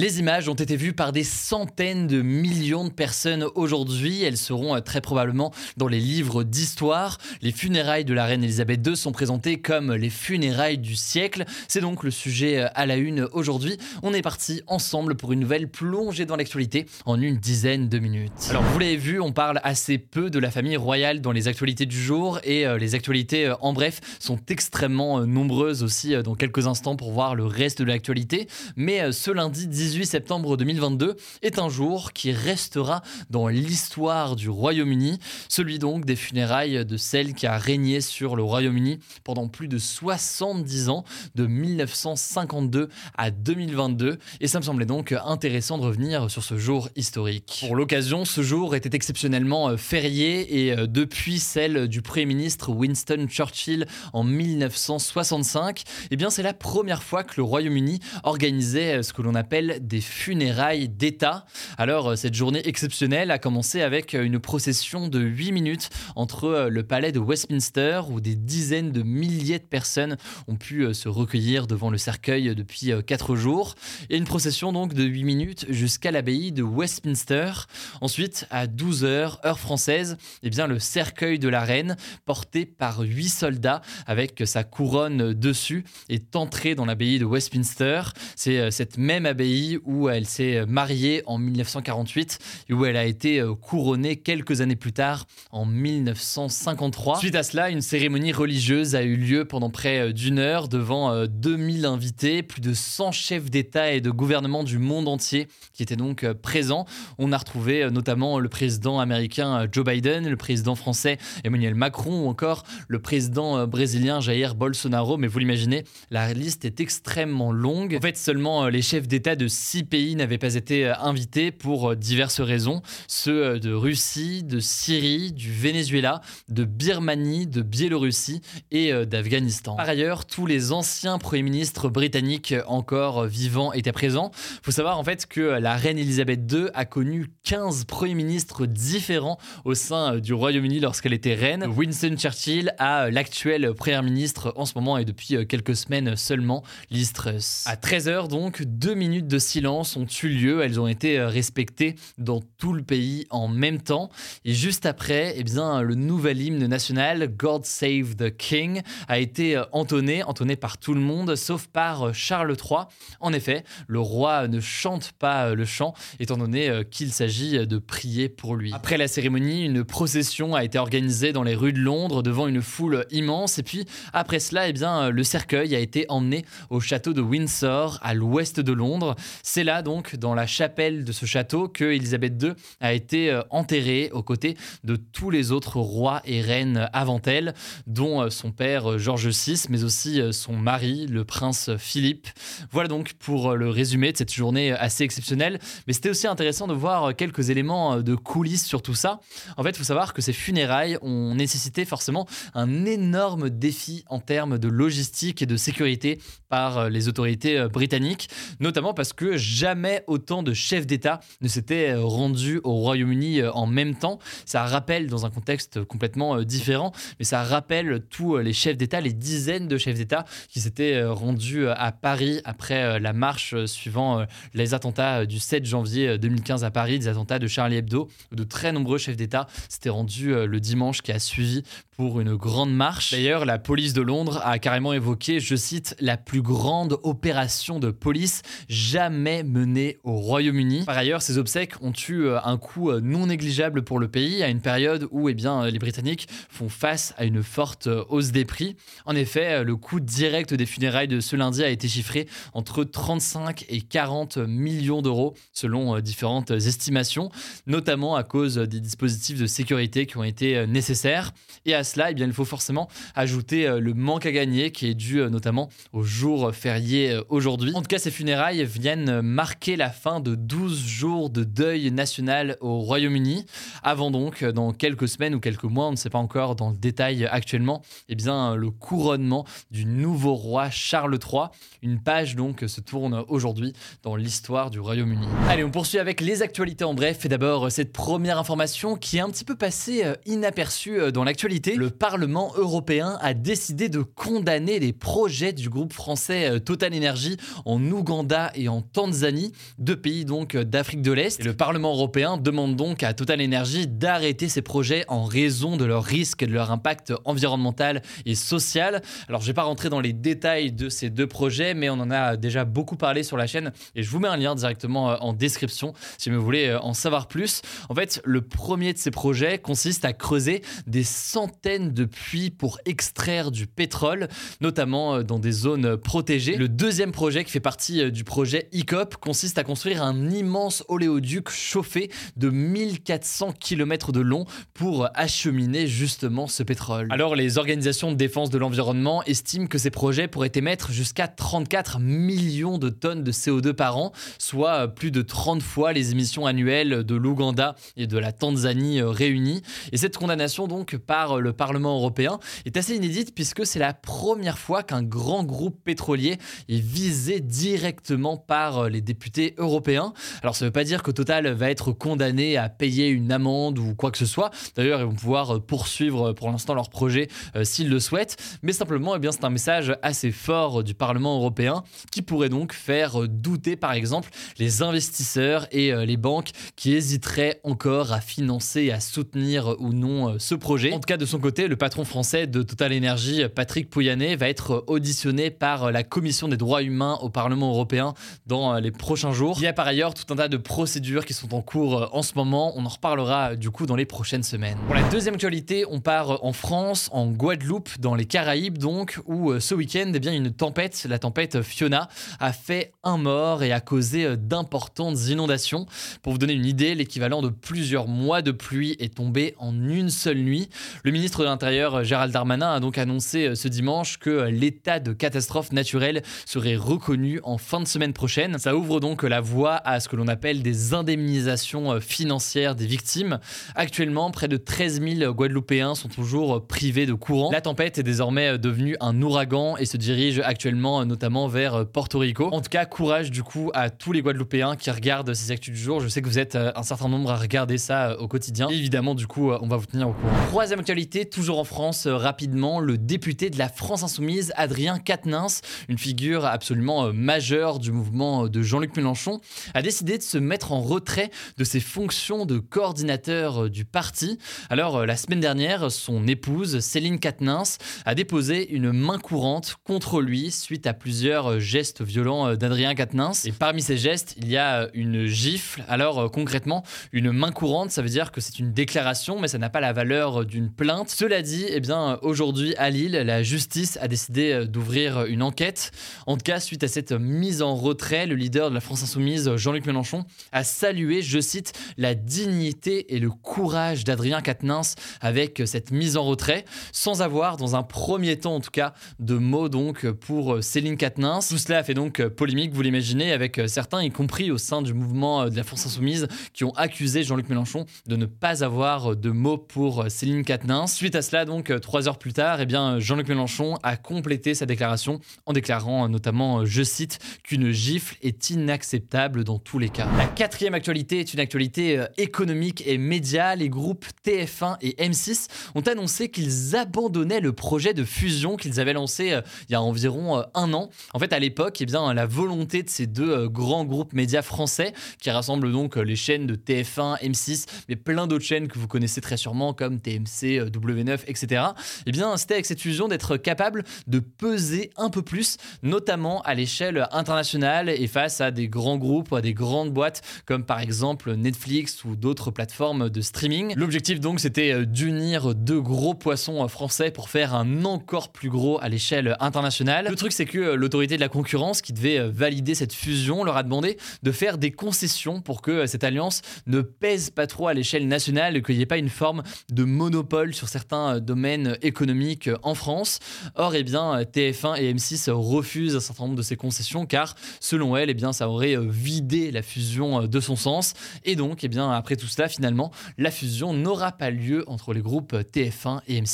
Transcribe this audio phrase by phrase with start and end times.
[0.00, 4.22] Les images ont été vues par des centaines de millions de personnes aujourd'hui.
[4.22, 7.18] Elles seront euh, très probablement dans les livres d'histoire.
[7.42, 11.46] Les funérailles de la reine Elisabeth II sont présentées comme les funérailles du siècle.
[11.66, 13.76] C'est donc le sujet euh, à la une aujourd'hui.
[14.04, 18.50] On est parti ensemble pour une nouvelle plongée dans l'actualité en une dizaine de minutes.
[18.50, 21.86] Alors vous l'avez vu, on parle assez peu de la famille royale dans les actualités
[21.86, 26.94] du jour et euh, les actualités en bref sont extrêmement nombreuses aussi dans quelques instants
[26.94, 28.46] pour voir le reste de l'actualité.
[28.76, 35.18] Mais ce lundi 18 septembre 2022 est un jour qui restera dans l'histoire du Royaume-Uni,
[35.48, 39.78] celui donc des funérailles de celle qui a régné sur le Royaume-Uni pendant plus de
[39.78, 41.04] 70 ans,
[41.34, 44.18] de 1952 à 2022.
[44.42, 47.64] Et ça me semblait donc intéressant de revenir sur ce jour historique.
[47.66, 52.72] Pour l'occasion, ce jour était exceptionnellement euh, férié et euh, depuis celle du Premier ministre
[52.72, 59.02] Winston Churchill en 1965, eh bien c'est la première fois que le Royaume-Uni organisait euh,
[59.02, 61.44] ce que l'on appelle des funérailles d'État.
[61.76, 66.44] Alors, euh, cette journée exceptionnelle a commencé avec euh, une procession de 8 minutes entre
[66.44, 70.16] euh, le palais de Westminster, où des dizaines de milliers de personnes
[70.46, 73.74] ont pu se recueillir devant le cercueil depuis 4 jours,
[74.10, 77.52] et une procession donc de 8 minutes jusqu'à l'abbaye de Westminster.
[78.00, 83.00] Ensuite, à 12 heures, heure française, eh bien, le cercueil de la reine, porté par
[83.00, 88.02] 8 soldats avec sa couronne dessus, est entré dans l'abbaye de Westminster.
[88.36, 93.40] C'est cette même abbaye où elle s'est mariée en 1948 et où elle a été
[93.40, 97.18] euh, couronnée quelques années plus tard en 1953.
[97.18, 101.26] Suite à cela, une cérémonie religieuse a eu lieu pendant près euh, d'une heure devant
[101.26, 105.82] 2000 euh, invités, plus de 100 chefs d'État et de gouvernement du monde entier qui
[105.82, 106.86] étaient donc présents.
[107.18, 112.28] On a retrouvé notamment le président américain Joe Biden, le président français Emmanuel Macron ou
[112.28, 115.16] encore le président brésilien Jair Bolsonaro.
[115.16, 117.96] Mais vous l'imaginez, la liste est extrêmement longue.
[117.98, 121.90] En fait, seulement les chefs d'État de six pays n'avaient pas été euh, invités pour
[121.90, 122.82] euh, diverses raisons.
[123.06, 129.76] Ceux euh, de Russie, de Syrie, du Venezuela, de Birmanie, de Biélorussie et d'Afghanistan.
[129.76, 134.30] Par ailleurs, tous les anciens premiers ministres britanniques encore vivants étaient présents.
[134.34, 138.66] Il faut savoir en fait que la reine Elisabeth II a connu 15 premiers ministres
[138.66, 141.64] différents au sein du Royaume-Uni lorsqu'elle était reine.
[141.66, 147.12] Winston Churchill a l'actuel premier ministre en ce moment et depuis quelques semaines seulement, Liz
[147.12, 147.64] Truss.
[147.66, 150.62] À 13h donc, deux minutes de silence ont eu lieu.
[150.62, 154.10] Elles ont été euh, respectées dans tout le pays en même temps.
[154.44, 159.56] Et juste après, eh bien, le nouvel hymne national, God Save the King, a été
[159.56, 162.86] euh, entonné, entonné par tout le monde, sauf par euh, Charles III.
[163.20, 168.28] En effet, le roi ne chante pas le chant, étant donné qu'il s'agit de prier
[168.28, 168.72] pour lui.
[168.74, 172.62] Après la cérémonie, une procession a été organisée dans les rues de Londres devant une
[172.62, 173.58] foule immense.
[173.58, 177.98] Et puis, après cela, eh bien, le cercueil a été emmené au château de Windsor,
[178.02, 179.16] à l'ouest de Londres.
[179.42, 183.42] C'est là donc, dans la chapelle de ce château, que Elisabeth II a été euh,
[183.50, 187.54] enterrée aux côtés de tous les autres rois et reines avant elle,
[187.86, 192.28] dont euh, son père euh, George VI, mais aussi son mari, le prince Philippe.
[192.70, 195.58] Voilà donc pour le résumé de cette journée assez exceptionnelle.
[195.86, 199.20] Mais c'était aussi intéressant de voir quelques éléments de coulisses sur tout ça.
[199.56, 204.20] En fait, il faut savoir que ces funérailles ont nécessité forcément un énorme défi en
[204.20, 208.28] termes de logistique et de sécurité par les autorités britanniques,
[208.60, 213.50] notamment parce que jamais autant de chefs d'État ne s'étaient euh, rendus au Royaume-Uni euh,
[213.50, 214.20] en même temps.
[214.44, 219.00] Ça rappelle, dans un contexte complètement euh, différent, mais ça rappelle tous les chefs d'État,
[219.00, 224.24] les dizaines de chefs d'État qui s'étaient rendus à Paris après la marche suivant
[224.54, 228.70] les attentats du 7 janvier 2015 à Paris, des attentats de Charlie Hebdo, de très
[228.70, 231.64] nombreux chefs d'État s'étaient rendus le dimanche qui a suivi
[231.96, 233.10] pour une grande marche.
[233.10, 237.90] D'ailleurs, la police de Londres a carrément évoqué, je cite, la plus grande opération de
[237.90, 240.84] police jamais jamais au Royaume-Uni.
[240.84, 244.60] Par ailleurs, ces obsèques ont eu un coût non négligeable pour le pays à une
[244.60, 248.76] période où eh bien, les Britanniques font face à une forte hausse des prix.
[249.06, 253.64] En effet, le coût direct des funérailles de ce lundi a été chiffré entre 35
[253.70, 257.30] et 40 millions d'euros selon différentes estimations,
[257.66, 261.32] notamment à cause des dispositifs de sécurité qui ont été nécessaires.
[261.64, 264.94] Et à cela, eh bien, il faut forcément ajouter le manque à gagner qui est
[264.94, 267.72] dû notamment au jour férié aujourd'hui.
[267.74, 272.56] En tout cas, ces funérailles viennent marquer la fin de 12 jours de deuil national
[272.60, 273.46] au Royaume-Uni,
[273.82, 276.76] avant donc, dans quelques semaines ou quelques mois, on ne sait pas encore dans le
[276.76, 281.48] détail actuellement, eh bien, le couronnement du nouveau roi Charles III.
[281.82, 285.26] Une page donc se tourne aujourd'hui dans l'histoire du Royaume-Uni.
[285.48, 287.24] Allez, on poursuit avec les actualités en bref.
[287.24, 291.24] Et d'abord, cette première information qui est un petit peu passée euh, inaperçue euh, dans
[291.24, 291.74] l'actualité.
[291.74, 297.36] Le Parlement européen a décidé de condamner les projets du groupe français euh, Total Energy
[297.64, 301.44] en Ouganda et en Tanzanie, deux pays donc d'Afrique de l'Est.
[301.44, 306.04] Le Parlement européen demande donc à Total Energy d'arrêter ces projets en raison de leurs
[306.04, 309.02] risques et de leur impact environnemental et social.
[309.28, 312.10] Alors, je vais pas rentrer dans les détails de ces deux projets, mais on en
[312.10, 315.32] a déjà beaucoup parlé sur la chaîne et je vous mets un lien directement en
[315.32, 317.62] description si vous voulez en savoir plus.
[317.88, 322.78] En fait, le premier de ces projets consiste à creuser des centaines de puits pour
[322.84, 324.28] extraire du pétrole,
[324.60, 326.56] notamment dans des zones protégées.
[326.56, 331.50] Le deuxième projet qui fait partie du projet ICOP consiste à construire un immense oléoduc
[331.50, 334.44] chauffé de 1400 km de long
[334.74, 337.08] pour acheminer justement ce pétrole.
[337.10, 342.00] Alors les organisations de défense de l'environnement estiment que ces projets pourraient émettre jusqu'à 34
[342.00, 347.04] millions de tonnes de CO2 par an, soit plus de 30 fois les émissions annuelles
[347.04, 349.62] de l'Ouganda et de la Tanzanie euh, réunies.
[349.92, 354.58] Et cette condamnation donc par le Parlement européen est assez inédite puisque c'est la première
[354.58, 360.12] fois qu'un grand groupe pétrolier est visé directement par euh, les députés européens.
[360.42, 363.78] Alors ça ne veut pas dire que Total va être condamné à payer une amende
[363.78, 364.50] ou quoi que ce soit.
[364.76, 367.28] D'ailleurs, ils vont pouvoir euh, poursuivre pour l'instant leur projet
[367.62, 368.36] s'ils le souhaitent.
[368.62, 373.28] Mais simplement, eh c'est un message assez fort du Parlement européen qui pourrait donc faire
[373.28, 379.76] douter par exemple les investisseurs et les banques qui hésiteraient encore à financer à soutenir
[379.78, 380.92] ou non ce projet.
[380.92, 384.48] En tout cas, de son côté, le patron français de Total Energy, Patrick Pouyanné, va
[384.48, 388.14] être auditionné par la Commission des droits humains au Parlement européen
[388.48, 389.56] dans les prochains jours.
[389.58, 392.22] Il y a par ailleurs tout un tas de procédures qui sont en cours en
[392.22, 392.72] ce moment.
[392.76, 394.78] On en reparlera du coup dans les prochaines semaines.
[394.86, 399.58] Pour la deuxième actualité, on part en France, en Guadeloupe, dans les Caraïbes donc, où
[399.60, 402.08] ce week-end, eh bien, une tempête, la tempête Fiona,
[402.40, 405.86] a fait un mort et a causé d'importantes inondations.
[406.22, 410.08] Pour vous donner une idée, l'équivalent de plusieurs mois de pluie est tombé en une
[410.08, 410.70] seule nuit.
[411.04, 415.12] Le ministre de l'Intérieur, Gérald Darmanin, a donc annoncé euh, ce dimanche que l'état de
[415.12, 418.37] catastrophe naturelle serait reconnu en fin de semaine prochaine.
[418.58, 422.86] Ça ouvre donc la voie à ce que l'on appelle des indemnisations euh, financières des
[422.86, 423.40] victimes.
[423.74, 427.50] Actuellement, près de 13 000 Guadeloupéens sont toujours privés de courant.
[427.50, 432.48] La tempête est désormais devenue un ouragan et se dirige actuellement notamment vers Porto Rico.
[432.52, 435.80] En tout cas, courage du coup à tous les Guadeloupéens qui regardent ces actus du
[435.80, 436.00] jour.
[436.00, 438.68] Je sais que vous êtes euh, un certain nombre à regarder ça au quotidien.
[438.68, 440.32] évidemment, du coup, on va vous tenir au courant.
[440.48, 445.62] Troisième actualité, toujours en France, euh, rapidement, le député de la France Insoumise, Adrien Quatennens,
[445.88, 449.40] une figure absolument euh, majeure du mouvement euh, de Jean-Luc Mélenchon,
[449.74, 454.38] a décidé de se mettre en retrait de ses fonctions de coordinateur du parti.
[454.70, 460.50] Alors, la semaine dernière, son épouse, Céline Quatennens, a déposé une main courante contre lui
[460.50, 463.44] suite à plusieurs gestes violents d'Adrien Quatennens.
[463.44, 465.84] Et parmi ces gestes, il y a une gifle.
[465.88, 469.70] Alors, concrètement, une main courante, ça veut dire que c'est une déclaration, mais ça n'a
[469.70, 471.10] pas la valeur d'une plainte.
[471.10, 475.92] Cela dit, eh bien, aujourd'hui à Lille, la justice a décidé euh, d'ouvrir une enquête.
[476.26, 479.54] En tout cas, suite à cette mise en retrait, le leader de la France Insoumise,
[479.56, 485.90] Jean-Luc Mélenchon, a salué, je cite, la dignité et le courage d'Adrien Quatennens avec cette
[485.90, 490.10] mise en retrait, sans avoir, dans un premier temps en tout cas, de mots donc
[490.10, 491.48] pour Céline Quatennens.
[491.48, 494.94] Tout cela a fait donc polémique, vous l'imaginez, avec certains, y compris au sein du
[494.94, 499.30] mouvement de la France Insoumise, qui ont accusé Jean-Luc Mélenchon de ne pas avoir de
[499.30, 500.94] mots pour Céline Quatennens.
[500.94, 504.66] Suite à cela, donc, trois heures plus tard, eh bien, Jean-Luc Mélenchon a complété sa
[504.66, 510.06] déclaration en déclarant notamment, je cite, qu'une gifle est inacceptable dans tous les cas.
[510.16, 513.54] La quatrième actualité est une actualité euh, économique et média.
[513.56, 518.92] Les groupes TF1 et M6 ont annoncé qu'ils abandonnaient le projet de fusion qu'ils avaient
[518.92, 520.90] lancé euh, il y a environ euh, un an.
[521.14, 525.30] En fait, à l'époque, eh la volonté de ces deux grands groupes médias français, qui
[525.30, 529.36] rassemblent donc les chaînes de TF1, M6, mais plein d'autres chaînes que vous connaissez très
[529.36, 531.62] sûrement comme TMC, W9, etc.
[532.06, 537.08] Eh c'était avec cette fusion d'être capable de peser un peu plus, notamment à l'échelle
[537.12, 542.04] internationale, et face à des grands groupes, à des grandes boîtes comme par exemple Netflix
[542.04, 543.74] ou d'autres plateformes de streaming.
[543.76, 548.50] L'objectif donc c'était euh, d'unir deux gros poissons euh, français pour faire un encore plus
[548.50, 550.08] gros à l'échelle internationale.
[550.08, 553.56] Le truc c'est que euh, l'autorité de la concurrence qui devait valider cette fusion leur
[553.56, 557.74] a demandé de faire des concessions pour que cette alliance ne pèse pas trop à
[557.74, 562.50] l'échelle nationale et qu'il n'y ait pas une forme de monopole sur certains domaines économiques
[562.62, 563.18] en France.
[563.54, 567.77] Or, eh bien, TF1 et M6 refusent un certain nombre de ces concessions car, selon
[567.96, 570.94] elles, eh bien, ça aurait vidé la fusion de son sens.
[571.24, 575.00] Et donc, eh bien, après tout cela, finalement, la fusion n'aura pas lieu entre les
[575.00, 576.26] groupes TF1 et M6.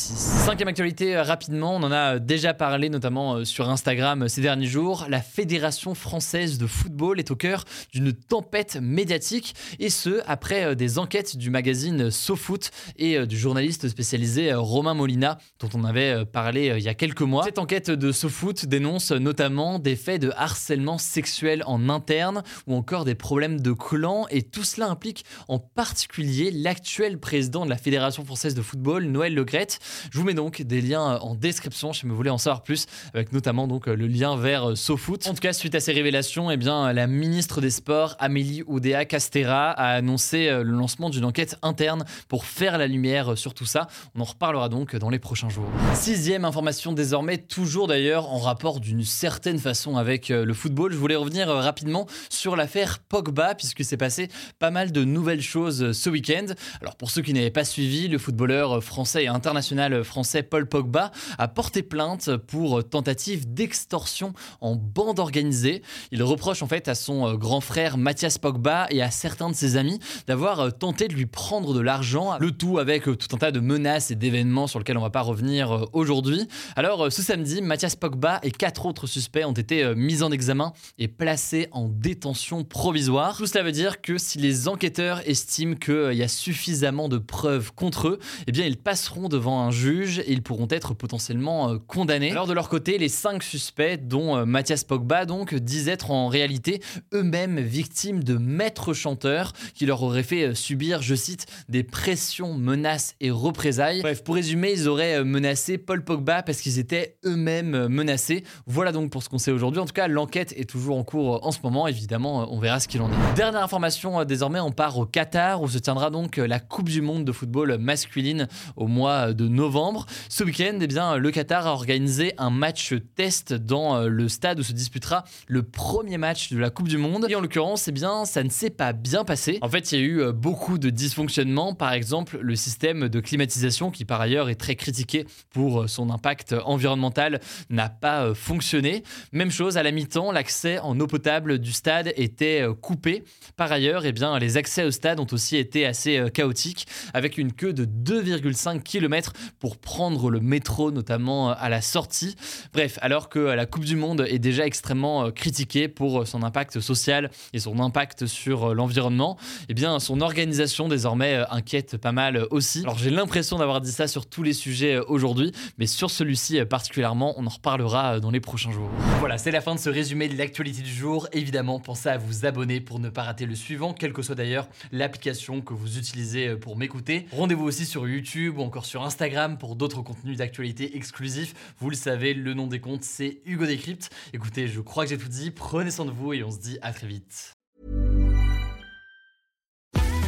[0.45, 5.07] Cinquième actualité, rapidement, on en a déjà parlé notamment sur Instagram ces derniers jours.
[5.09, 10.99] La Fédération française de football est au cœur d'une tempête médiatique et ce, après des
[10.99, 16.83] enquêtes du magazine SoFoot et du journaliste spécialisé Romain Molina, dont on avait parlé il
[16.83, 17.45] y a quelques mois.
[17.45, 21.34] Cette enquête de SoFoot dénonce notamment des faits de harcèlement sexuel
[21.67, 27.19] en interne ou encore des problèmes de clan et tout cela implique en particulier l'actuel
[27.19, 29.79] président de la Fédération française de football, Noël Legrette.
[30.11, 33.33] Je vous mets donc des liens en description si vous voulez en savoir plus, avec
[33.33, 35.27] notamment donc le lien vers SoFoot.
[35.27, 39.05] En tout cas, suite à ces révélations, eh bien, la ministre des Sports, Amélie Oudéa
[39.05, 43.89] Castera, a annoncé le lancement d'une enquête interne pour faire la lumière sur tout ça.
[44.15, 45.69] On en reparlera donc dans les prochains jours.
[45.95, 50.93] Sixième information désormais, toujours d'ailleurs en rapport d'une certaine façon avec le football.
[50.93, 54.29] Je voulais revenir rapidement sur l'affaire Pogba, puisque c'est passé
[54.59, 56.47] pas mal de nouvelles choses ce week-end.
[56.83, 61.13] Alors pour ceux qui n'avaient pas suivi, le footballeur français et international français Paul Pogba
[61.39, 65.83] a porté plainte pour tentative d'extorsion en bande organisée.
[66.13, 69.79] Il reproche en fait à son grand frère Mathias Pogba et à certains de ses
[69.79, 73.61] amis d'avoir tenté de lui prendre de l'argent, le tout avec tout un tas de
[73.61, 76.47] menaces et d'événements sur lesquels on va pas revenir aujourd'hui.
[76.77, 81.09] Alors ce samedi, Mathias Pogba et quatre autres suspects ont été mis en examen et
[81.17, 83.37] placés en détention provisoire.
[83.37, 87.73] Tout cela veut dire que si les enquêteurs estiment qu'il y a suffisamment de preuves
[87.75, 91.79] contre eux, eh bien ils passeront devant un juge et ils pourront être potentiellement euh,
[91.87, 92.31] condamnés.
[92.31, 96.29] Alors de leur côté, les cinq suspects, dont euh, Mathias Pogba, donc, disent être en
[96.29, 96.81] réalité
[97.13, 102.55] eux-mêmes victimes de maîtres chanteurs qui leur auraient fait euh, subir, je cite, des pressions,
[102.55, 104.03] menaces et représailles.
[104.03, 108.45] Bref, pour résumer, ils auraient menacé Paul Pogba parce qu'ils étaient eux-mêmes menacés.
[108.67, 109.81] Voilà donc pour ce qu'on sait aujourd'hui.
[109.81, 111.87] En tout cas, l'enquête est toujours en cours en ce moment.
[111.87, 113.35] Évidemment, on verra ce qu'il en est.
[113.37, 117.25] Dernière information, désormais, on part au Qatar où se tiendra donc la Coupe du Monde
[117.25, 120.07] de football masculine au mois de novembre.
[120.29, 124.63] Ce week-end, eh bien, le Qatar a organisé un match test dans le stade où
[124.63, 127.27] se disputera le premier match de la Coupe du Monde.
[127.29, 129.59] Et en l'occurrence, eh bien, ça ne s'est pas bien passé.
[129.63, 131.75] En fait, il y a eu beaucoup de dysfonctionnements.
[131.75, 136.55] Par exemple, le système de climatisation, qui par ailleurs est très critiqué pour son impact
[136.65, 139.03] environnemental, n'a pas fonctionné.
[139.33, 143.25] Même chose à la mi-temps, l'accès en eau potable du stade était coupé.
[143.57, 147.39] Par ailleurs, eh bien, les accès au stade ont aussi été assez euh, chaotiques, avec
[147.39, 152.37] une queue de 2,5 km pour prendre le métro, notamment euh, à la sortie.
[152.73, 156.81] Bref, alors que euh, la Coupe du Monde est déjà extrêmement critiquée pour son impact
[156.81, 159.37] social et son impact sur l'environnement,
[159.69, 162.81] eh bien, son organisation désormais inquiète pas mal aussi.
[162.83, 167.35] Alors j'ai l'impression d'avoir dit ça sur tous les sujets aujourd'hui, mais sur celui-ci particulièrement,
[167.37, 168.91] on en reparlera dans les prochains jours.
[169.21, 171.29] Voilà, c'est la fin de ce résumé de l'actualité jour.
[171.33, 174.69] Évidemment, pensez à vous abonner pour ne pas rater le suivant, quelle que soit d'ailleurs
[174.93, 177.27] l'application que vous utilisez euh, pour m'écouter.
[177.33, 181.55] Rendez-vous aussi sur YouTube ou encore sur Instagram pour d'autres contenus d'actualité exclusifs.
[181.79, 184.11] Vous le savez, le nom des comptes, c'est Hugo Décrypte.
[184.33, 185.51] Écoutez, je crois que j'ai tout dit.
[185.51, 187.55] Prenez soin de vous et on se dit à très vite.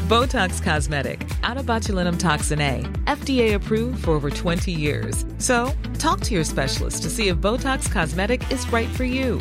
[0.08, 5.24] Botox Cosmetic, out of botulinum toxin A, FDA approved for over 20 years.
[5.38, 9.40] So, talk to your specialist to see if Botox Cosmetic is right for you.